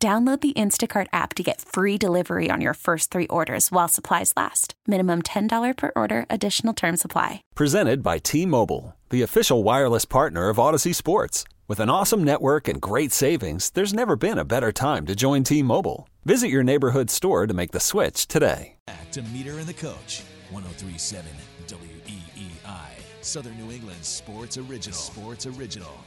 [0.00, 4.32] Download the Instacart app to get free delivery on your first three orders while supplies
[4.36, 4.74] last.
[4.86, 7.42] Minimum $10 per order, additional term supply.
[7.56, 11.42] Presented by T Mobile, the official wireless partner of Audacy Sports.
[11.66, 15.42] With an awesome network and great savings, there's never been a better time to join
[15.42, 16.08] T Mobile.
[16.24, 18.76] Visit your neighborhood store to make the switch today.
[18.86, 21.26] Back to Meter and the Coach, 1037
[21.66, 22.90] WEEI,
[23.20, 24.96] Southern New England Sports Original.
[24.96, 25.98] Sports Original.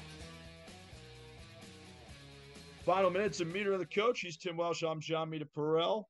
[2.86, 4.22] Final minutes of Meter of the Coach.
[4.22, 4.82] He's Tim Welsh.
[4.82, 6.06] I'm Jon Meterperal.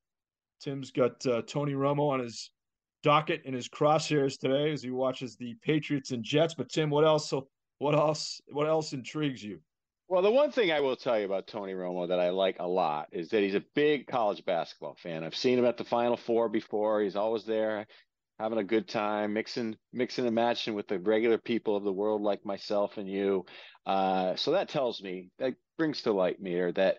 [0.62, 2.49] Tim's got uh, Tony Romo on his
[3.04, 6.54] docket in his crosshairs today as he watches the Patriots and Jets.
[6.54, 7.34] But Tim, what else?
[7.79, 8.40] What else?
[8.48, 9.60] What else intrigues you?
[10.07, 12.68] Well, the one thing I will tell you about Tony Romo that I like a
[12.68, 15.26] lot is that he's a big college basketball fan.
[15.26, 17.01] I've seen him at the Final Four before.
[17.01, 17.85] He's always there,
[18.41, 22.21] having a good time, mixing, mixing and matching with the regular people of the world
[22.21, 23.45] like myself and you.
[23.85, 26.98] Uh, so that tells me that brings to light meter that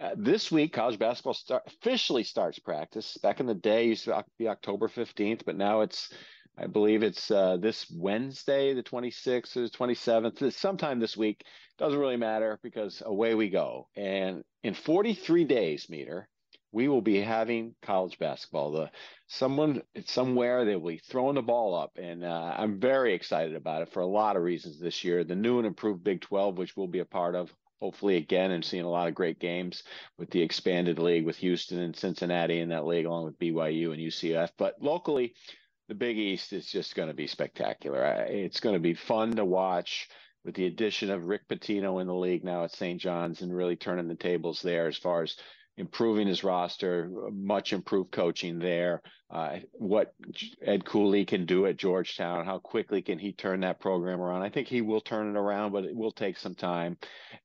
[0.00, 3.18] uh, this week college basketball start, officially starts practice.
[3.22, 6.12] Back in the day, used to be October 15th, but now it's,
[6.56, 10.52] I believe it's uh, this Wednesday, the 26th or the 27th.
[10.52, 11.42] Sometime this week.
[11.78, 13.88] Doesn't really matter because away we go.
[13.96, 16.28] And in 43 days, meter,
[16.76, 18.70] we will be having college basketball.
[18.70, 18.90] The
[19.28, 23.80] someone somewhere they will be throwing the ball up, and uh, I'm very excited about
[23.80, 25.24] it for a lot of reasons this year.
[25.24, 28.62] The new and improved Big 12, which we'll be a part of, hopefully again, and
[28.62, 29.84] seeing a lot of great games
[30.18, 34.02] with the expanded league with Houston and Cincinnati in that league, along with BYU and
[34.02, 34.50] UCF.
[34.58, 35.32] But locally,
[35.88, 38.04] the Big East is just going to be spectacular.
[38.28, 40.10] It's going to be fun to watch
[40.44, 43.00] with the addition of Rick Pitino in the league now at St.
[43.00, 45.36] John's and really turning the tables there as far as
[45.76, 49.02] improving his roster, much improved coaching there.
[49.28, 50.14] Uh, what
[50.62, 54.42] Ed Cooley can do at Georgetown, how quickly can he turn that program around?
[54.42, 56.96] I think he will turn it around, but it will take some time.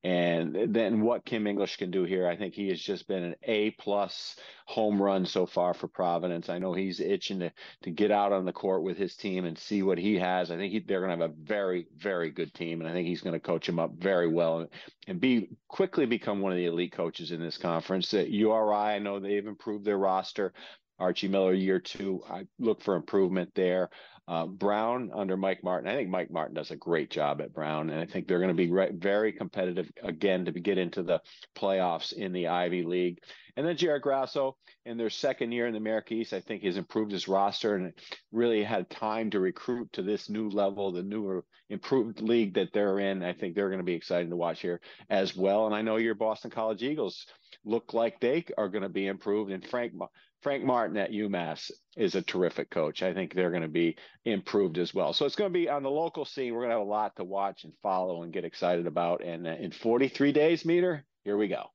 [0.04, 3.36] And then what Kim English can do here, I think he has just been an
[3.44, 6.50] A plus home run so far for Providence.
[6.50, 9.58] I know he's itching to to get out on the court with his team and
[9.58, 10.50] see what he has.
[10.52, 13.08] I think he, they're going to have a very very good team, and I think
[13.08, 14.68] he's going to coach him up very well
[15.08, 18.14] and be quickly become one of the elite coaches in this conference.
[18.14, 20.54] At URI, I know they've improved their roster.
[21.02, 22.22] Archie Miller year two.
[22.30, 23.90] I look for improvement there.
[24.28, 25.90] Uh, Brown under Mike Martin.
[25.90, 28.50] I think Mike Martin does a great job at Brown, and I think they're going
[28.50, 31.20] to be re- very competitive again to get into the
[31.58, 33.20] playoffs in the Ivy League.
[33.56, 36.78] And then Jared Grasso in their second year in the America East, I think has
[36.78, 37.94] improved his roster and
[38.32, 43.00] really had time to recruit to this new level, the newer improved league that they're
[43.00, 43.24] in.
[43.24, 45.66] I think they're going to be exciting to watch here as well.
[45.66, 47.26] And I know your Boston College Eagles
[47.66, 49.52] look like they are going to be improved.
[49.52, 49.94] And Frank
[50.42, 53.04] Frank Martin at UMass is a terrific coach.
[53.04, 55.14] I think they're going to be improved as well.
[55.14, 56.54] So it's going to be on the local scene.
[56.54, 59.24] We're going to have a lot to watch and follow and get excited about.
[59.24, 61.68] And uh, in 43 days, meter, here we go.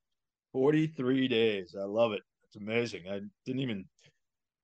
[0.56, 1.76] 43 days.
[1.78, 2.22] I love it.
[2.44, 3.02] It's amazing.
[3.10, 3.84] I didn't even,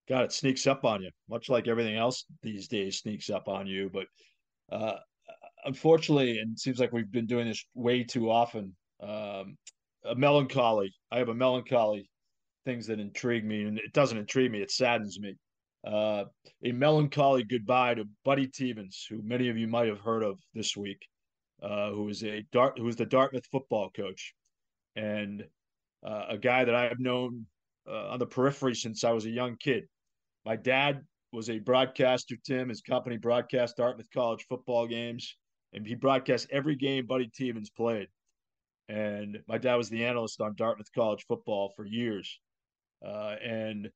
[0.08, 3.66] God, it sneaks up on you, much like everything else these days sneaks up on
[3.66, 3.90] you.
[3.92, 4.06] But
[4.74, 4.96] uh,
[5.66, 8.74] unfortunately, and it seems like we've been doing this way too often.
[9.02, 9.58] Um,
[10.06, 10.94] a melancholy.
[11.10, 12.08] I have a melancholy
[12.64, 15.34] things that intrigue me, and it doesn't intrigue me; it saddens me.
[15.86, 16.24] Uh,
[16.64, 20.74] a melancholy goodbye to Buddy Teevens, who many of you might have heard of this
[20.74, 21.06] week,
[21.62, 24.32] uh, who is a Dart, who is the Dartmouth football coach,
[24.96, 25.44] and
[26.04, 27.46] uh, a guy that I have known
[27.88, 29.84] uh, on the periphery since I was a young kid.
[30.44, 31.02] My dad
[31.32, 32.36] was a broadcaster.
[32.44, 35.36] Tim, his company broadcast Dartmouth College football games,
[35.72, 38.08] and he broadcast every game Buddy Teevens played.
[38.88, 42.38] And my dad was the analyst on Dartmouth College football for years.
[43.04, 43.90] Uh, and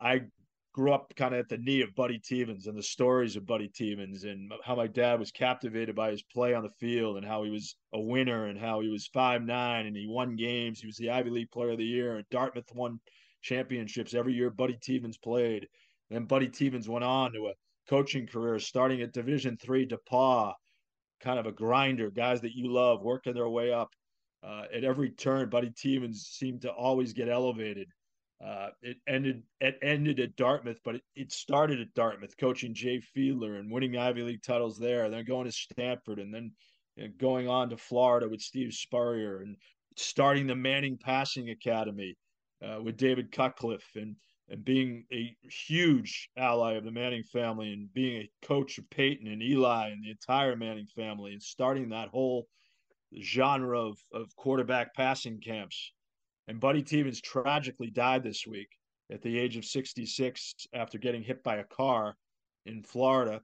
[0.00, 0.22] I
[0.72, 3.68] grew up kind of at the knee of Buddy Teevens and the stories of Buddy
[3.68, 7.42] Teevens and how my dad was captivated by his play on the field and how
[7.42, 10.80] he was a winner and how he was five nine and he won games.
[10.80, 13.00] He was the Ivy League Player of the Year and Dartmouth won
[13.42, 15.66] championships every year Buddy Teevens played.
[16.08, 17.54] Then Buddy Teevens went on to a
[17.88, 20.52] coaching career, starting at Division three DePauw,
[21.20, 23.90] kind of a grinder, guys that you love, working their way up.
[24.42, 27.88] Uh, at every turn, Buddy Teevens seemed to always get elevated.
[28.44, 33.02] Uh, it ended it ended at Dartmouth, but it, it, started at Dartmouth, coaching Jay
[33.14, 35.10] Fiedler and winning Ivy League titles there.
[35.10, 36.52] Then going to Stanford, and then
[36.96, 39.56] you know, going on to Florida with Steve Spurrier and
[39.96, 42.16] starting the Manning Passing Academy.
[42.62, 44.16] uh, with David Cutcliffe and
[44.48, 49.28] and being a huge ally of the Manning family and being a coach of Peyton
[49.28, 52.48] and Eli and the entire Manning family and starting that whole
[53.22, 55.92] genre of, of quarterback passing camps.
[56.50, 58.66] And Buddy Teevens tragically died this week
[59.12, 62.16] at the age of 66 after getting hit by a car
[62.66, 63.40] in Florida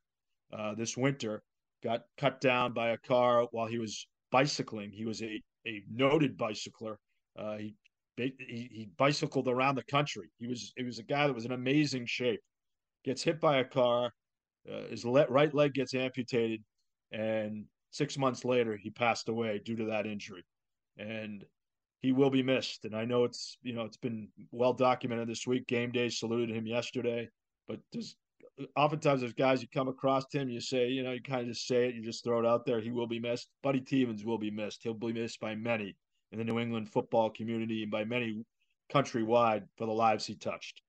[0.53, 1.44] uh, this winter.
[1.85, 4.91] Got cut down by a car while he was bicycling.
[4.91, 6.99] He was a, a noted bicycler.
[7.38, 7.76] Uh, he
[8.17, 10.29] he, he bicycled around the country.
[10.38, 12.41] He was he was a guy that was in amazing shape.
[13.05, 14.11] Gets hit by a car,
[14.69, 16.61] uh, his le- right leg gets amputated,
[17.12, 20.44] and six months later he passed away due to that injury.
[20.99, 21.44] And
[22.00, 22.84] he will be missed.
[22.84, 25.66] And I know it's you know it's been well documented this week.
[25.66, 27.28] Game day saluted him yesterday,
[27.69, 28.16] but there's
[28.76, 31.66] oftentimes there's guys you come across him, you say you know you kind of just
[31.66, 32.81] say it, you just throw it out there.
[32.81, 33.48] He will be missed.
[33.62, 34.82] Buddy Teevens will be missed.
[34.82, 35.96] He'll be missed by many
[36.32, 38.44] in the New England football community and by many
[38.93, 40.82] countrywide for the lives he touched.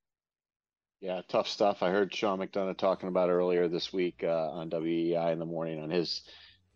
[1.00, 1.84] Yeah, tough stuff.
[1.84, 5.82] I heard Sean McDonough talking about earlier this week uh, on WEEI in the morning
[5.82, 6.24] on his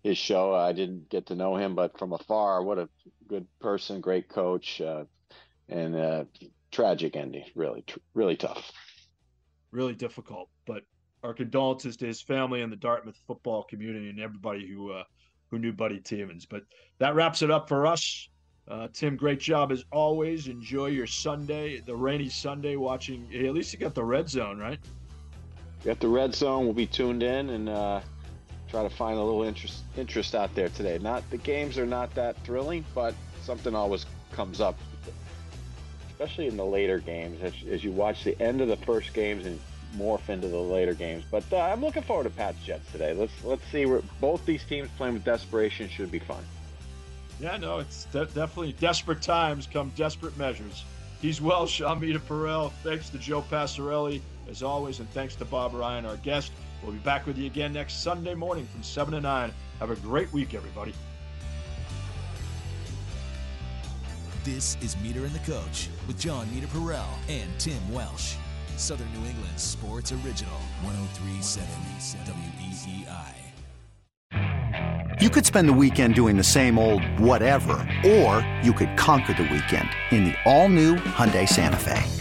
[0.03, 0.53] his show.
[0.53, 2.89] I didn't get to know him, but from afar, what a
[3.27, 5.06] good person, great coach, uh,
[5.69, 6.24] and uh,
[6.71, 7.45] tragic ending.
[7.56, 8.71] Really, tr- really tough.
[9.71, 10.83] Really difficult, but
[11.24, 15.03] our condolences to his family and the Dartmouth football community and everybody who uh,
[15.50, 16.45] who knew Buddy Teevens.
[16.50, 16.63] But
[17.00, 18.27] that wraps it up for us.
[18.68, 20.48] Uh, Tim, great job as always.
[20.48, 23.27] Enjoy your Sunday, the rainy Sunday, watching.
[23.33, 24.80] at least you got the red zone, right?
[25.83, 26.65] Got the red zone.
[26.65, 28.01] We'll be tuned in and uh,
[28.71, 30.97] try to find a little interest interest out there today.
[31.00, 33.13] Not the games are not that thrilling, but
[33.44, 34.79] something always comes up,
[36.09, 39.45] especially in the later games as, as you watch the end of the first games
[39.45, 39.59] and
[39.97, 41.25] morph into the later games.
[41.29, 43.13] But uh, I'm looking forward to Pats Jets today.
[43.13, 46.44] Let's let's see where both these teams playing with desperation should be fun.
[47.41, 50.85] Yeah, no, it's de- definitely desperate times come desperate measures.
[51.21, 51.81] He's Welsh.
[51.81, 52.71] I'm Meterperal.
[52.83, 56.51] Thanks to Joe Passarelli, as always, and thanks to Bob Ryan, our guest.
[56.83, 59.53] We'll be back with you again next Sunday morning from 7 to 9.
[59.79, 60.93] Have a great week, everybody.
[64.43, 68.35] This is Meter and the Coach with Jon Meterperal and Tim Welsh.
[68.77, 71.67] Southern New England Sports Original 1037
[72.25, 73.35] WEEI.
[75.21, 79.43] You could spend the weekend doing the same old whatever, or you could conquer the
[79.43, 82.20] weekend in the all-new Hyundai Santa Fe.